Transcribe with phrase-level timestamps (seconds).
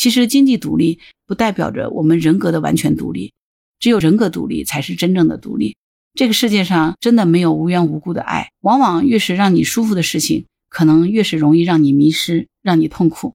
[0.00, 3.34] 其实经济独立不代表着我们人格的完全独立，
[3.78, 5.76] 只有人格独立才是真正的独立。
[6.14, 13.34] 这个世界上真的没有无缘无故的爱，往往越是让你舒服的事情，可能越是容易让你迷失，让你痛苦。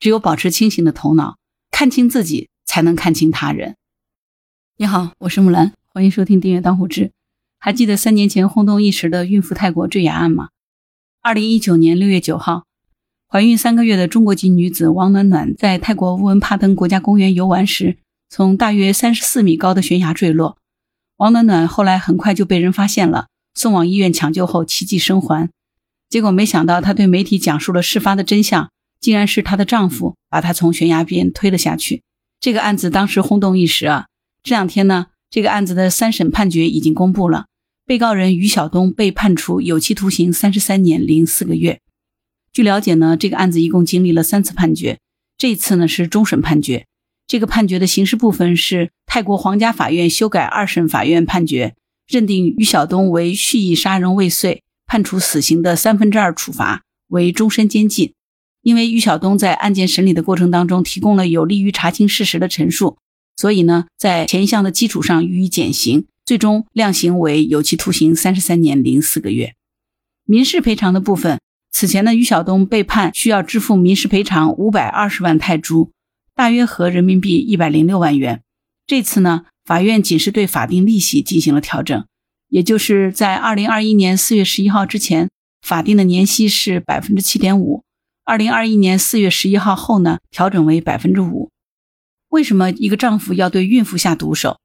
[0.00, 1.36] 只有保持清醒的头脑，
[1.70, 3.76] 看清自己，才能看清他人。
[4.78, 7.12] 你好，我是木兰，欢迎收听订阅当户知。
[7.58, 10.48] 还记得三年前轰动一时的孕妇泰国坠崖案吗？
[11.20, 12.64] 二零一九年六月九号，
[13.30, 17.98] 怀孕三个月的中国籍女子王暖暖在泰国乌恩帕登国家公园游玩时，
[18.30, 20.56] 从大约三十四米高的悬崖坠落。
[21.18, 25.50] 王暖暖后来很快就被人发现了，送往医院抢救后奇迹生还。
[26.08, 32.00] 结果没想到，她对媒体讲述了事发的真相，竟然是她的丈夫把她从悬崖边推了下去。
[32.40, 34.06] 这个案子当时轰动一时啊！
[34.42, 37.44] 这两天呢，这个案子的三审判决已经公布了。
[37.84, 41.80] 被告人于晓东被判处有期徒刑三十三年零四个月。
[42.58, 44.98] 据了解呢，这个案子一共经历了三次判决，
[45.36, 46.86] 这一次呢是终审判决。
[47.28, 51.76] 这个判决的刑事部分是泰国皇家法院修改二审法院判决，
[52.08, 58.12] 认定于晓东为蓄意杀人未遂，判处死刑的三分之二处罚为终身监禁。
[58.62, 62.98] 因为于晓东在案件审理的过程当中提供了有利于查清事实的陈述，
[63.36, 66.06] 所以呢，在前一项的基础上予以减刑。
[66.26, 69.54] 最终量刑为有期徒刑三十三年零四个月。
[70.24, 71.38] 民事赔偿的部分，
[71.70, 75.90] 此前呢，于晓东被判需要支付民事赔偿五百二十万泰铢，
[76.34, 78.42] 大约合人民币一百零六万元。
[78.86, 82.06] 这次呢，法院仅是对法定利息进行了调整，
[82.48, 85.28] 也就是在二零二一年四月十一号之前，
[85.62, 87.82] 法定的年息是百分之七点五；
[88.24, 91.50] 二零二一年四月十一号后呢，调整为百分之五。
[92.30, 94.58] 为什么一个丈夫要对孕妇下毒手？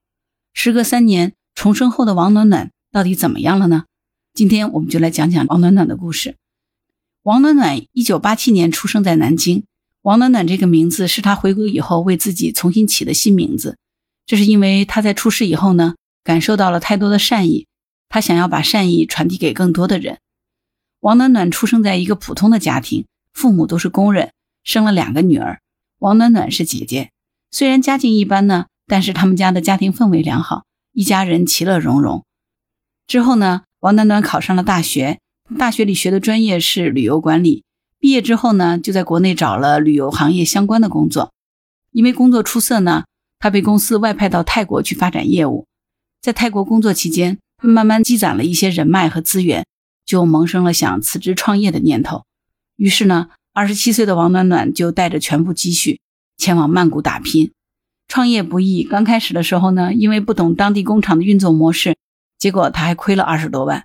[0.54, 1.34] 时隔三年。
[1.56, 3.84] 重生后的王暖暖到底怎么样了呢？
[4.34, 6.36] 今天我们就来讲讲王暖暖的故事。
[7.24, 9.64] 王暖暖一九八七年出生在南京。
[10.02, 13.78] 王暖暖这个名字是她回国以后为自己重新起的新名字。
[14.26, 17.68] 这是因为她在出事以后呢，感受到了太多的善意，
[18.10, 20.20] 她想要把善意传递给更多的人。
[21.00, 24.34] 王暖暖出生在一个普通的家庭，父母都是工人，
[24.66, 25.62] 生了两个女儿。
[26.00, 27.12] 王暖暖是姐姐，
[27.52, 30.66] 虽然家境一般呢，但是他们家的家庭氛围良好。
[30.92, 32.26] 一家人其乐融融。
[33.08, 35.20] 之后呢，王暖暖考上了大学，
[35.58, 37.64] 大学里学的专业是旅游管理。
[38.00, 41.32] 毕业之后呢，就在国内找了旅游行业相关的工作。
[41.92, 43.06] 因为工作出色呢，
[43.40, 45.66] 他被公司外派到泰国去发展业务。
[46.22, 49.66] 在泰国工作期间，他慢慢积攒了一些人脉和资源，
[50.06, 52.24] 就萌生了想辞职创业的念头。
[52.78, 56.00] 于是呢，二十七岁的王暖暖就带着全部积蓄
[56.38, 57.52] 前往曼谷打拼。
[58.08, 61.96] 创业不易，刚开始的时候呢，因为不懂当地工厂的运作模式，
[62.40, 63.84] 结果他还亏了二十多万。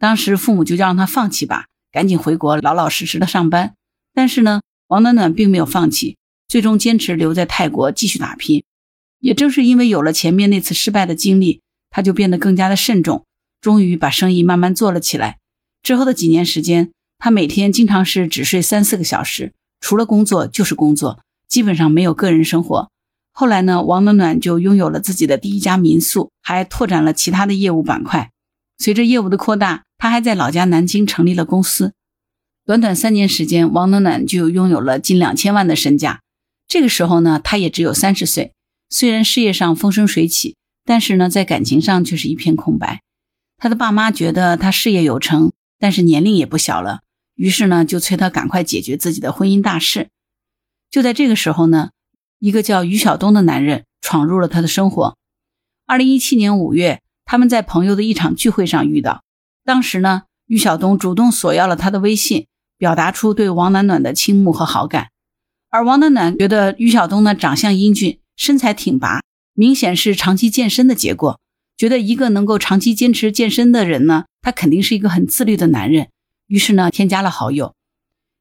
[0.00, 3.74] 当时父母就让他放弃吧，赶紧回国老老实实的上班。
[4.14, 6.16] 但是呢，王暖暖并没有放弃，
[6.48, 8.64] 最终坚持留在泰国继续打拼。
[9.18, 11.60] 也正是因为有了前面那次失败的经历，
[11.90, 13.26] 他就变得更加的慎重，
[13.60, 15.36] 终于把生意慢慢做了起来。
[15.82, 19.52] 之后的几年时间，他每天经常是只睡三四个小时，
[19.82, 22.90] 除了工作就是工作，基本上没有个人生活。
[23.32, 28.30] 后来呢，王暖暖就拥有了自己的第一家民宿，还拓展了其他的业务板块。
[28.80, 31.92] 随着业务的扩大，他还在老家南京成立了公司。
[32.64, 36.22] 短短三年时间，王暖暖就拥有了近两千万的身价。
[36.66, 38.54] 这个时候呢，他也只有三十岁。
[38.88, 43.02] 虽然事业上风生水起，但是呢，在感情上却是一片空白。
[43.58, 47.02] 他的爸妈觉得他事业有成，但是年龄也不小了，
[47.34, 50.08] 于是呢，就催他赶快解决自己的婚姻大事。
[50.90, 51.90] 就在这个时候呢。
[52.42, 55.18] 一个叫于晓东的男人闯入了他的生活。
[55.84, 59.22] 二零一七年五月，他们在朋友的一场聚会上遇到。
[59.64, 65.10] 当时呢，于晓东主动索要了他的微信，表达出对王暖暖的倾慕和好感。
[65.68, 69.20] 而王暖暖觉得于晓东呢长相英俊，身材挺拔，
[69.54, 71.38] 明显是长期健身的结果。
[71.76, 76.08] 觉得一个能够长期坚持健身的人呢，他肯定是一个很自律的男人。
[76.48, 77.76] 于是呢，添加了好友。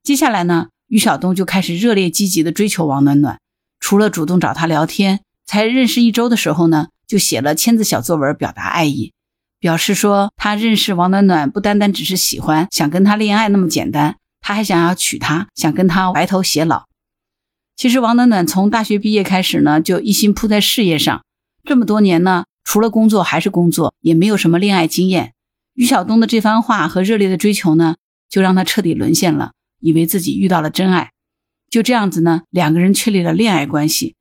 [0.01, 3.39] 接下来呢，于晓东就开始热烈积极的追求王暖暖。
[3.79, 9.13] 除了主动找他聊天，才认识一周的时候呢，就写了千字小作文表达爱意，
[9.59, 16.85] 表示说他认识王暖暖不单单只是喜欢，想跟他恋爱那么简单，他还想要娶她，想跟她白头偕老。
[17.75, 21.23] 其实王暖暖从大学毕业开始呢，就一心扑在事业上，
[21.63, 25.33] 这么多年呢，除了工作还是工作，也没有什么恋爱经验。
[25.73, 27.95] 于晓东的这番话和热烈的追求呢，
[28.29, 31.09] 就让他彻底沦陷了，以为自己遇到了真爱。
[31.71, 34.15] 就这样子呢，两个人确立了恋爱关系。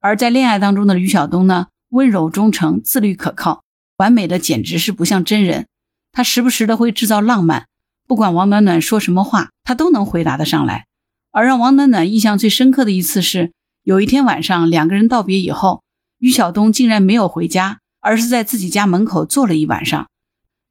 [0.00, 3.62] 而在恋爱当中的于晓东呢，温柔忠诚、自律可靠，
[3.96, 5.66] 完美的简直是不像真人。
[6.12, 7.66] 他时不时的会制造浪漫，
[8.06, 10.86] 不管王暖暖说什么话，他都能回答得上来。
[11.30, 13.52] 而让王暖暖印象最深刻的一次是，
[13.84, 15.82] 有一天晚上，两个人道别以后，
[16.18, 20.08] 于晓东竟然没有回家，而是在自己家门口坐了一晚上。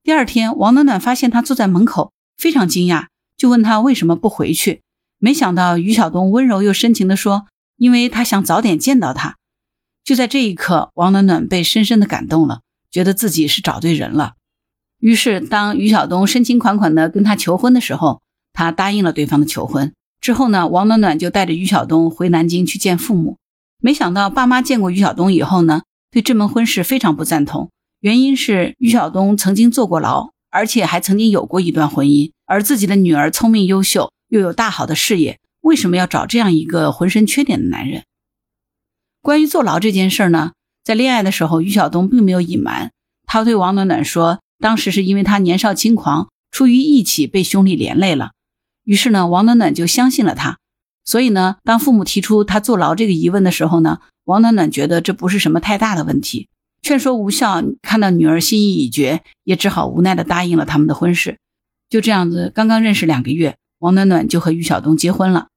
[0.04, 3.08] 第二天，王暖暖发现他坐在门口，非常惊讶，
[3.38, 4.82] 就问他为什么不回去。
[5.18, 9.38] 没想到于晓东温柔又深情地说：“因为他想早点见到他。”
[10.04, 12.62] 就在这一刻，王暖暖被深深的感动了，
[12.92, 14.34] 觉得自己是找对人了。
[15.00, 18.22] 于是，当于晓东深情款款地跟她求婚的时候，
[18.54, 19.94] 她答应了对方的求婚。
[20.20, 23.38] 之后呢，王暖暖就带着于晓东回南京去见父母。
[23.82, 27.70] 没想到，爸妈见过于晓东以后呢，对这门婚事非常不赞同。
[28.02, 34.12] 原因是于晓东曾经坐过牢，而且还曾经有过一段婚姻，而自己的女儿聪明优秀。
[34.30, 38.04] 又有大好的事业，为什么要找这样一个浑身缺点的男人？
[39.30, 40.54] 关于坐牢这件事呢，
[40.84, 42.92] 在恋爱的时候，于晓东并没有隐瞒。
[43.28, 48.32] 他对王暖暖说，当时是因为他年少轻狂，出于义气被兄弟连累了。
[48.86, 50.58] 于是呢，王暖暖就相信了他。
[51.06, 56.48] 所以呢，当父母提出他坐牢这个疑问的时候呢，王暖暖觉得这不是什么太大的问题，
[56.82, 57.62] 劝说无效。
[57.84, 61.38] 看到女儿心意已决，也只好无奈地答应了他们的婚事。
[61.88, 63.58] 就这样子，刚刚认识两个月。
[63.78, 65.50] 王暖暖就和于晓东结婚了，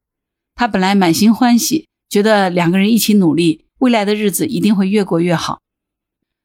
[0.55, 5.63] 他本来满心欢喜，觉得两个人一起努力，未来的日子一定会越过越好。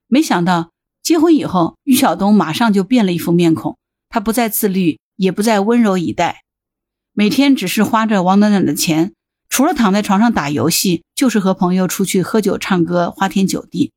[0.08, 0.72] 没想到
[1.04, 3.78] 结婚以后，于晓东马上就变了一副面孔，
[4.08, 6.44] 他不再自律，也不再温柔以待，
[7.12, 9.12] 每天只是花着王暖暖的钱，
[9.50, 13.92] 除了躺在床上打游戏，就是和朋友出去喝酒唱歌，花天酒地。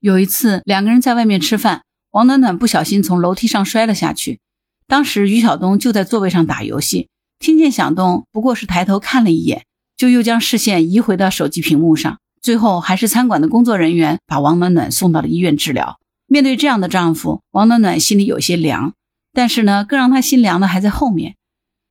[0.00, 4.40] 有一次，两个人在外面吃饭，王暖暖不小心从楼梯上摔了下去，
[4.86, 7.08] 当时于晓东就在座位上打游戏。
[7.38, 9.64] 听见响动，不过是抬头看了一眼，
[9.96, 12.18] 就又将视线移回到手机屏幕上。
[12.40, 15.98] 最后还是餐馆的工作人员把王暖暖送到了医院治疗。
[16.26, 18.92] 面对这样的丈夫，王暖暖心里有些凉。
[19.32, 21.36] 但是呢，更让她心凉的还在后面。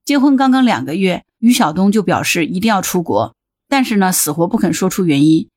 [0.06, 3.36] 结婚刚刚两个月，于晓东就表示一定要出国，
[3.68, 5.50] 但是呢，死活不肯说出原因。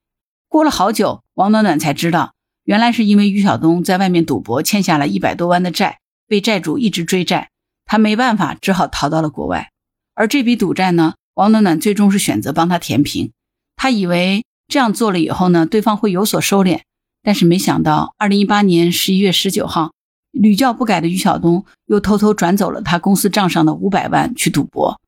[0.48, 2.34] 过了好久，王暖暖才知道，
[2.64, 7.50] 原来是因为于晓东在外面赌博，欠下了一百多万的债，被债主一直追债，
[7.84, 9.70] 他没办法，只好逃到了国外。
[10.14, 13.30] 而这笔赌债呢，王暖暖最终是选择帮他填平。
[13.76, 16.80] 他以为这样做了以后呢，对方会有所收敛，
[17.22, 19.92] 但是没想到，二零一八年十一月十九号，
[20.32, 24.98] 屡教不改的于晓东又偷偷转走了他公司账上的五百万去赌博，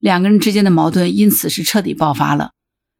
[0.00, 2.50] 两个人之间的矛盾因此是彻底爆发了。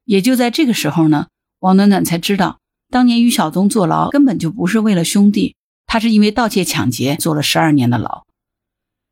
[0.05, 1.27] 也就在这个时候呢，
[1.59, 8.23] 王暖暖才知道，当年于晓东坐牢根本就不是为了兄弟，他是因为盗窃抢劫坐了十二年的牢。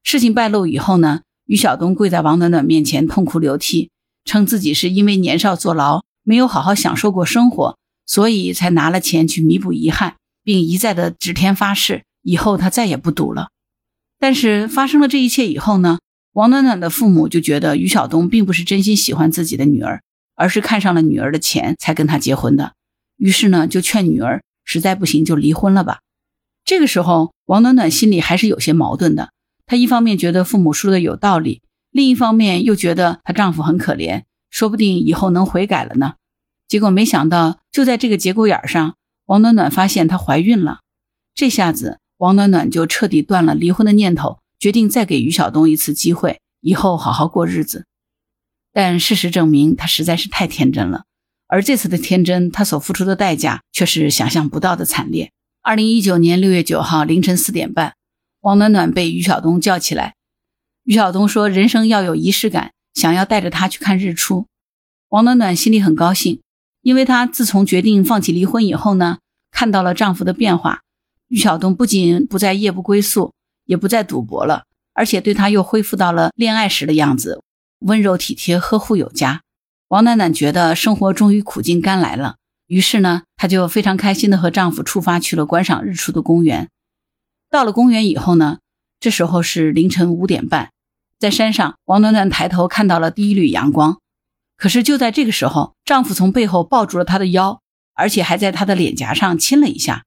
[0.05, 1.23] 事情败露以后呢？
[1.47, 3.91] 于晓东跪在王暖暖面前痛哭流涕，
[4.25, 13.49] 称自己是因为年少坐牢，没有好好享受过生活，所以才拿了钱去弥补遗憾，并一再的指天发誓，以后他再也不赌了。
[14.19, 16.01] 但是发生了这一切以后呢，
[16.33, 20.03] 王暖暖的父母就觉得于晓东并不是真心喜欢自己的女儿，
[20.35, 22.73] 而是看上了女儿的钱才跟他结婚的。
[23.17, 26.01] 于是呢，就劝女儿实在不行就离婚了吧。
[26.65, 29.31] 这个时候，王暖暖心里还是有些矛盾的。
[29.67, 31.61] 她一方面觉得父母说的有道理，
[31.91, 36.15] 另一方面又觉得她丈夫很可怜，说不定以后能悔改了呢。
[36.69, 38.95] 结果没想到，就在这个节骨眼上，
[39.27, 40.81] 王暖暖发现她怀孕了。
[41.35, 47.87] 这下子，王暖暖就彻底断了离婚的念头，决定再给于晓东一次机会，以后好好过日子。
[48.73, 51.05] 但事实证明，她实在是太天真了。
[51.49, 55.33] 而这次的天真，她所付出的代价却是想象不到的惨烈。
[55.62, 57.96] 二零一九年六月九号凌晨四点半。
[58.47, 60.15] 王暖暖被于晓东叫起来，
[60.85, 64.47] 于晓东说：“人生要有仪式感，想要带着他去看日出。”
[65.11, 66.41] 王暖暖心里很高兴，
[66.81, 69.19] 因为她自从决定放弃离婚以后呢，
[69.50, 70.83] 看到了丈夫的变化。
[71.26, 73.33] 于晓东不仅不再夜不归宿，
[73.65, 74.62] 也不再赌博了，
[74.95, 77.43] 而且对她又恢复到了恋爱时的样子，
[77.81, 79.43] 温柔体贴，呵护有加。
[79.88, 82.37] 王暖暖觉得生活终于苦尽甘来了，
[82.69, 86.69] 于是呢，她就非常开心的和丈夫出发去了观赏日出的公园。
[87.57, 88.59] 到了公园以后呢，
[89.01, 90.73] 这时候是凌晨五点半，
[91.19, 93.99] 在山上，王暖暖抬头看到了第一缕阳光。
[94.59, 97.63] 可是就在这个时候，丈夫从背后抱住了她的腰，
[97.95, 100.05] 而且还在她的脸颊上亲了一下。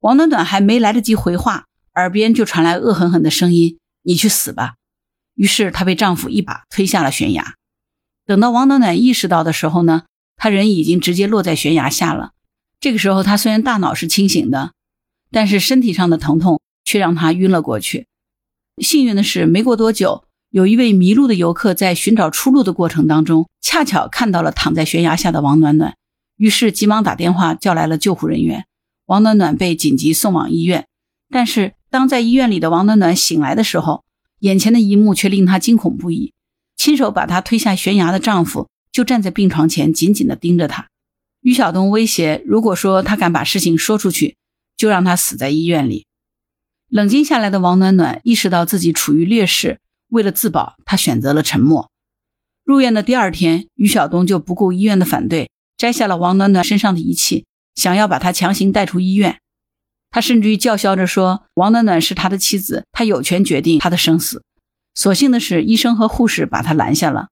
[0.00, 4.74] 王暖暖还没来得及回话，耳边就传来恶狠狠的声音：“你去死吧！”
[5.34, 7.54] 于是她被丈夫一把推下了悬崖。
[8.26, 10.02] 等到王暖暖意识到的时候呢，
[10.36, 12.32] 她人已经直接落在悬崖下了。
[12.78, 14.72] 这个时候，她虽然大脑是清醒的，
[15.30, 16.60] 但是身体上的疼痛。
[16.84, 18.06] 却让他晕了过去。
[18.82, 25.94] 幸运的是，没过多久，有一位迷路的游客在寻找出路的过程当中，恰巧看到了躺在悬崖下的王暖暖，
[26.36, 28.66] 于是急忙打电话叫来了救护人员。
[29.06, 30.86] 王暖暖被紧急送往医院。
[31.28, 34.04] 但是，当在医院里的王暖暖醒来的时候，
[34.40, 36.32] 眼前的一幕却令她惊恐不已：
[36.76, 40.88] 亲手把她推下悬崖的丈夫，就站在病床前紧紧地盯着她。
[41.42, 44.36] 于晓东威胁，如果说他敢把事情说出去，
[44.76, 46.06] 就让他死在医院里。
[46.92, 51.90] 冷静下来的王暖暖意识到自己处于劣势，为了自保，他选择了沉默。
[52.64, 59.38] 入院的第二天，于晓东就不顾医院的反对，摘下了王暖暖身上的仪器，想要把她强行带出医院。
[60.10, 64.42] 他甚至于叫嚣着说：“王暖暖是他的妻子，他有权决定他的生死。”
[64.94, 67.28] 所幸的是，医生和护士把他拦下了。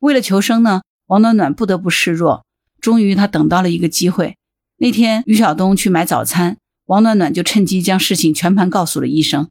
[0.00, 2.44] 为了求生呢，王暖暖不得不示弱。
[2.80, 4.36] 终于，他等到了一个机会。
[4.78, 9.48] 那天，于晓东去买早餐，王暖暖就趁机将事情全盘告诉了医生。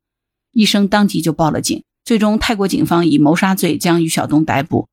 [0.52, 1.84] 医生当即就报了警。
[2.06, 4.88] 最终，泰国警方以谋杀罪将于晓东逮捕。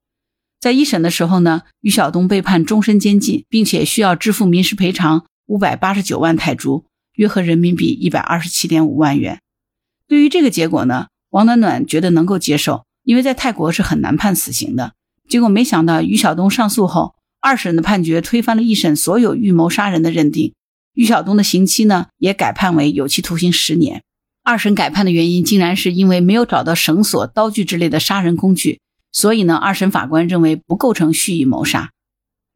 [0.61, 9.41] 在一审的时候呢，于晓东被判终身监禁，并且需要支付民事赔偿五百八十九万泰铢，约合人民币一百二十七点五万元。
[10.07, 14.93] 对于这个结果呢，王暖暖觉得能够接受，因为在泰国是很难判死刑的。
[15.29, 20.55] 结果没想到，于晓东上诉后，二审的判决推翻了一审所有预谋杀人的认定，
[20.95, 24.03] 于晓东的刑期呢也改判为有期徒刑十年。
[24.43, 28.81] 二审改判的原因竟然是因为没有找到绳索、刀具之类的杀人工具。
[29.13, 31.91] 所以呢，二审法官认为不构成蓄意谋杀。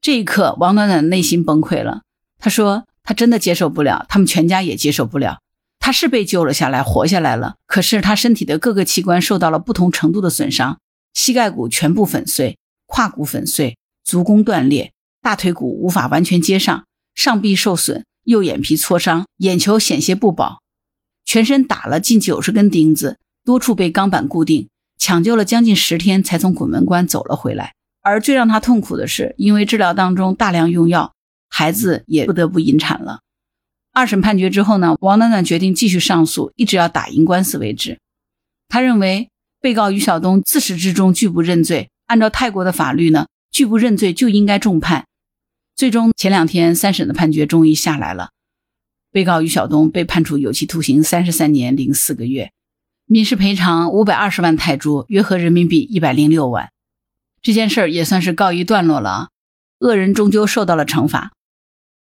[0.00, 2.02] 这一刻，王暖暖内心崩溃了。
[2.38, 5.40] 他说：“他真的接受不了，他们全家也接受不了。
[5.80, 10.78] 他是被救了下来，活下来了，可是他身体的各个器官受到了不同程度的损伤：
[11.12, 20.60] 膝盖骨全部粉碎，胯骨粉碎，足弓断裂，大腿骨无法完全接上，上臂受损，右眼皮挫伤，眼球险些不保，
[21.24, 27.74] 全身打了近九十根钉子，多处被钢板固定。”抢救了将近十天，才从鬼门关走了回来。
[28.00, 31.12] 而最让他痛苦的是，因为治疗当中大量用药，
[31.50, 33.20] 孩子也不得不引产了。
[33.92, 37.98] 二审判决之后呢，王暖暖决定继续上诉，一直要打赢官司为止。
[38.68, 39.28] 他认为
[39.60, 45.04] 被告于晓东自始至终拒不认罪，按照泰国的法律呢，拒不认罪就应该重判。
[45.76, 48.30] 最终前两天三审的判决终于下来了，
[49.10, 52.52] 被告于晓东被判处有期徒刑三十三年零四个月。
[53.06, 56.70] 民事赔偿五百二十万泰铢，约合人民币一百零六万。
[57.42, 59.28] 这件事儿也算是告一段落了啊，
[59.80, 61.32] 恶人终究受到了惩罚。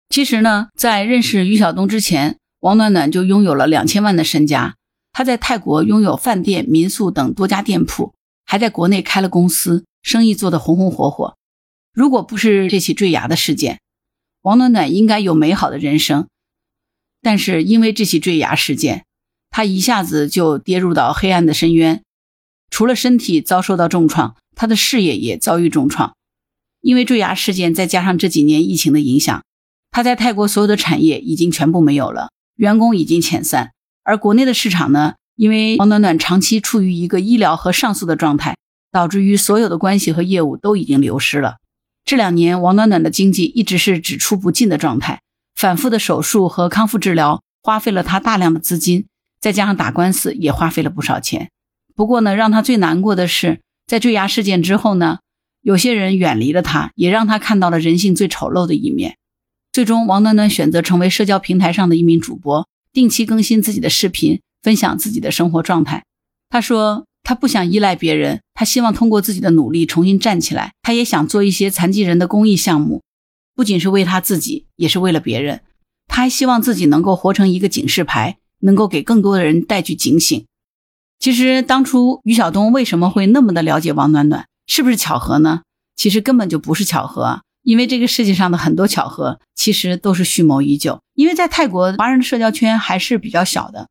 [0.10, 4.76] 其实呢，在认识于晓东之前，王暖暖就拥有了两千万的身家。
[5.12, 8.14] 她在泰国拥有饭店、民宿等多家店铺，
[8.46, 11.36] 还在国内开了公司，生意做得红红火火。
[11.98, 13.80] 如果不是这起坠崖的事件，
[14.44, 16.28] 王暖暖应该有美好的人生。
[17.24, 19.06] 但是因为这起坠崖事件，
[19.50, 22.04] 她一下子就跌入到黑暗的深渊，
[22.70, 26.14] 除了身体遭受到重创，她的事业也遭遇重创。
[26.82, 29.44] 因为坠崖事件，再加上这几年疫情的影响，
[29.90, 33.72] 他在泰国所有的产业已经全部没有了，员工已经遣散。
[34.04, 38.56] 而国内的市场呢，因为王暖暖长期处于一个医疗和上诉的状态，
[38.92, 41.56] 导致于所有的关系和业务都已经流失了。
[42.08, 45.20] 这两年，王暖暖的经济一直是只出不进的状态，
[45.54, 49.08] 反复的手术和康复治疗花费了他大量的资金。
[49.42, 51.52] 再加上打官司也花费了不少钱，
[51.96, 55.20] 不过呢，让他最难过的是，在坠崖事件之后呢，
[55.62, 59.18] 有些人远离了他，也让他看到了人性最丑陋的一面。
[59.74, 66.06] 最终，王暖暖选择成为社交平台上的一名主播，定期更新自己的视频，分享自己的生活状态。
[66.50, 70.72] 他说，他不想依赖别人，他希望通过自己的努力重新站起来。
[70.82, 73.02] 他也想做一些残疾人的公益项目，
[73.54, 75.60] 不仅是为他自己，也是为了别人。
[76.08, 78.38] 他还希望自己能够活成一个警示牌。
[78.62, 80.48] 能够给更多的人带去警醒。
[81.20, 85.62] 其实当初于晓东为什么会那么的了解王暖暖，是不是巧合呢？
[85.96, 91.00] 其实根本就不是巧合，因为这个世界上的很多巧合其实都是蓄谋已久。
[91.14, 93.88] 因为在泰国华人的社交圈还是比较小的，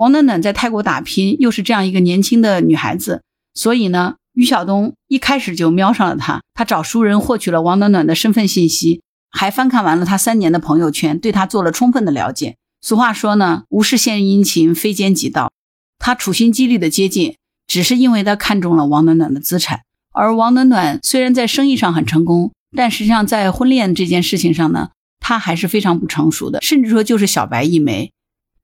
[0.00, 3.20] 王暖暖在泰国打拼，又是这样一个年轻的女孩子，
[3.52, 6.40] 所以呢，于晓东一开始就瞄上了她。
[6.54, 12.56] 他找熟人获取了王暖暖的身份信息，还翻看完了她三年的朋友圈，对她做了充分的了解。
[12.80, 15.52] 俗话说呢，无事献殷勤，非奸即盗。
[15.98, 19.80] 他处心积虑的接近，只是因为他看中了王暖暖的资产。
[20.14, 28.10] 而王暖暖虽然在生意上很成功，但实际上在婚恋这件事情上呢，他还是非常不成熟的，甚至说就是小白一枚。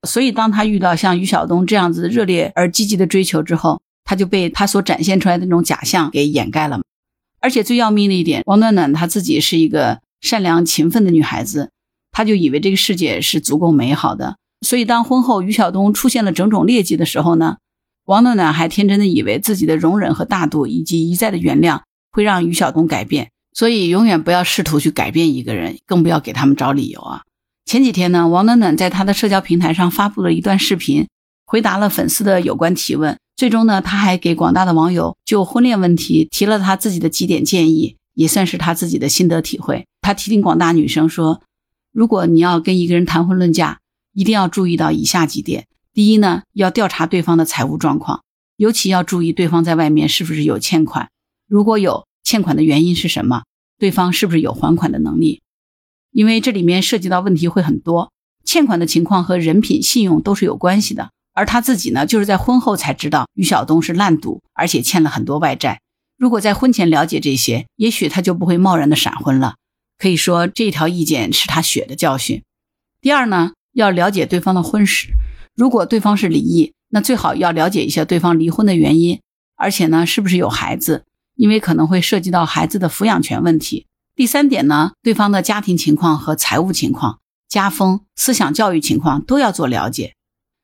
[0.02, 6.80] 所以，当他遇到像于晓东这样子热烈而积极的追求之后，他就被他所展现出来的那种假象给掩盖了。
[7.40, 11.70] 而且最要命的一点，王暖暖她自己是一个善良勤奋的女孩子。
[12.12, 17.58] 她就以为这个世界是足够美好的，所以当婚后于晓东出现了种种劣迹的时候呢，
[18.06, 27.22] 王暖暖还天真的以为自己的容忍和大度以及一再的原谅会让于晓东改变，所以永远不要试图去改变一个人，更不要给他们找理由啊。
[27.66, 31.08] 前几天呢，王暖暖在他的社交平台上发布了一段视频，
[31.44, 39.84] 回答了粉丝的有关提问，最终呢，他还给广大的网友就婚恋问题提了他自己的几点建议，也算是他自己的心得体会。
[40.00, 41.42] 他提醒广大女生说，
[41.92, 43.80] 如果你要跟一个人谈婚论嫁，
[44.14, 48.22] 一定要注意到以下几点：第一呢，要调查对方的财务状况，
[48.56, 51.08] 尤其要注意对方在外面是不是有欠款，
[51.48, 53.42] 如果有欠款的原因是什么，
[53.76, 55.40] 对方是不是有还款的能力。
[56.16, 58.10] 因为这里面涉及到问题会很多，
[58.42, 61.10] 欠款的情况和人品、信用都是有关系的。
[61.34, 65.82] 而他自己呢，就是在婚后才知道于晓东是烂赌，而且欠了很多外债。
[66.16, 69.56] 如果在婚前了解这些，也许他就不会贸然的闪婚了。
[69.98, 72.42] 可以说这条意见是他血的教训。
[73.02, 75.08] 第二呢，要了解对方的婚史，
[75.54, 79.20] 如果对方是离异，那最好要了解一下对方离婚的原因，
[79.56, 81.04] 而且呢，是不是有孩子，
[81.34, 83.85] 因为可能会涉及到孩子的抚养权问题。
[84.16, 87.18] 第三点呢，对方的家庭情况和财务情况、
[87.50, 90.14] 家风、思想教育情况都要做了解。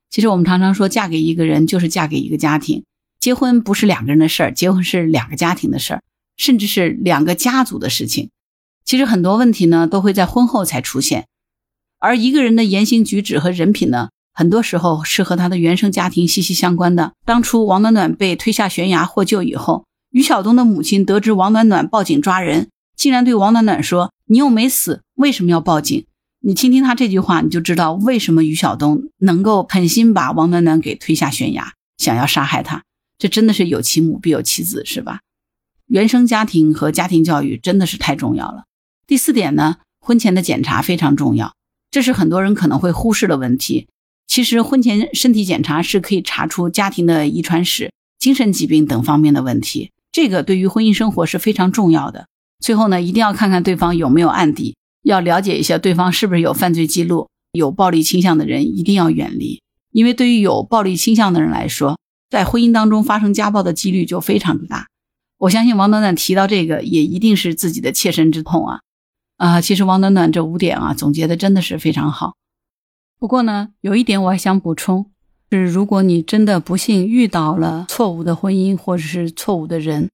[0.08, 2.84] 其实我们常常说，嫁给一个人就是嫁给一个家庭，
[3.20, 6.02] 结婚不是两个人的事儿，结婚是两个家庭的事儿，
[6.38, 8.30] 甚至是两个家族的事情。
[8.86, 11.26] 其实很多问题呢，都会在婚后才出现，
[11.98, 17.12] 而一个人的言行举止和人品呢，很多时候是和他的原生家庭息息相关的。
[17.26, 22.70] 当初王暖暖被推下悬崖获救以后，于晓东的母亲得知王暖暖报警抓人。
[22.96, 26.04] 竟然对王暖暖说：“你又没死，为什么要报警？”
[26.44, 32.82] 你听听他这句话，你就知道为什么于晓东能够狠心把王暖暖给推下悬崖，想要杀害他。
[33.16, 35.20] 这真的是有其母必有其子，是吧？
[35.86, 38.64] 原生家庭和家庭教育真的是太重要了。
[39.06, 41.54] 第四点呢，婚前的检查非常重要，
[41.92, 43.86] 这是很多人可能会忽视的问题。
[44.26, 52.26] 其实婚前身体检查是可以查出家庭的遗传史、精神疾病等方面的问题，这个对于婚姻生活是非常重要的。
[52.62, 59.60] 最后呢，一定要看看对方有没有案底，要了解一下对方是不是有犯罪记录，有暴力倾向的人一定要远离。
[59.90, 61.98] 因为对于有暴力倾向的人来说，
[62.30, 64.86] 在婚姻当中发生家暴的几率就非常的大。
[65.38, 68.80] 我相信王暖暖提到这个，也一定是自己的切身之痛啊！
[69.38, 72.34] 啊，其实王暖暖这五点啊，总结的真的是非常好。
[73.18, 75.10] 不过呢，有一点我还想补充，
[75.50, 80.08] 是如果你真的不幸遇到了错误的婚姻或者是错误的人，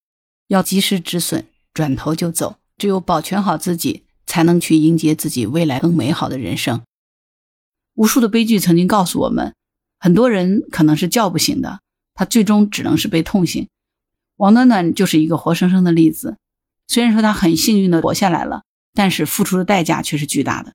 [0.49, 1.44] 要及时止损。
[1.79, 6.83] 转头就走，只有保全好自己，才能去迎接自己未来更美好的人生。
[7.95, 9.55] 无数的悲剧曾经告诉我们，
[10.01, 11.79] 很多人可能是叫不醒的，
[12.14, 13.69] 他最终只能是被痛醒。
[14.38, 16.37] 王暖暖就是一个活生生的例子。
[16.88, 20.73] 虽然说她很幸运的活下来了，但是付出的代价却是巨大的。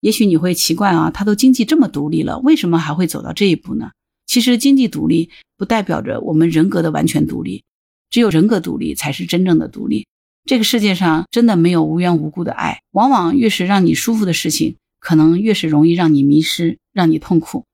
[0.00, 3.90] 也许你会奇怪啊，她都经济这么独立了，为什么还会走到这一步呢？
[4.24, 7.64] 其实经济独立不代表着我们人格的完全独立，
[8.08, 10.06] 只有人格独立才是真正的独立。
[10.48, 17.66] 这个世界上真的没有无缘无故的爱，往往越是让你舒服的事情，可能越是容易让你迷失，让你痛苦。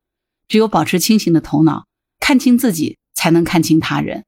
[0.48, 1.86] 只有保持清醒的头脑，
[2.18, 4.24] 看清自己，才能看清他人。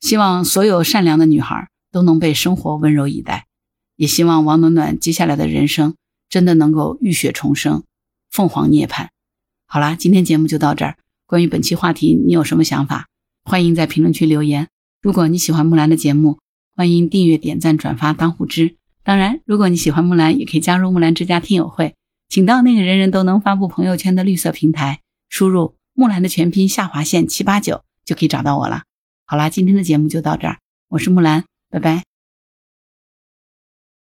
[0.00, 3.46] 希望所有善良的女孩都能被生活温柔以待，
[3.94, 5.94] 也希望王暖暖接下来的人生
[6.28, 7.84] 真的能够浴血重生，
[8.28, 9.06] 凤凰涅槃。
[9.66, 10.96] 好啦，今天节目就到这儿。
[11.26, 13.06] 关于本期话题，你有什么想法？
[13.44, 14.66] 欢迎在评论区留言。
[15.00, 16.40] 如果你喜欢木兰的节目，
[16.78, 18.76] 欢迎订阅、点赞、转发当护知。
[19.02, 21.96] 当然，如果你喜欢木兰，也可以加入木兰之家听友会，
[22.28, 28.84] 请到那个人人都能发布朋友圈的绿色平台，输入木兰的全拼下划线七八九，就可以找到我了。
[29.26, 30.58] 好啦，今天的节目就到这儿，
[30.90, 32.04] 我是木兰，拜拜。